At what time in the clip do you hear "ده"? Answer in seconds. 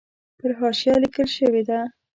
1.69-1.79